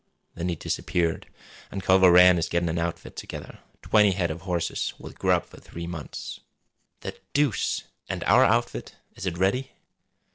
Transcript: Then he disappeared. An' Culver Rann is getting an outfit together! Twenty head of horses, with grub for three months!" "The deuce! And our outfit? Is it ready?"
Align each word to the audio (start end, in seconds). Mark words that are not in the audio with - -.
Then 0.33 0.49
he 0.49 0.55
disappeared. 0.55 1.27
An' 1.69 1.81
Culver 1.81 2.11
Rann 2.11 2.39
is 2.39 2.49
getting 2.49 2.69
an 2.69 2.79
outfit 2.79 3.15
together! 3.15 3.59
Twenty 3.83 4.13
head 4.13 4.31
of 4.31 4.41
horses, 4.41 4.95
with 4.97 5.19
grub 5.19 5.45
for 5.45 5.57
three 5.61 5.85
months!" 5.85 6.39
"The 7.01 7.15
deuce! 7.33 7.83
And 8.09 8.23
our 8.23 8.43
outfit? 8.43 8.95
Is 9.15 9.27
it 9.27 9.37
ready?" 9.37 9.73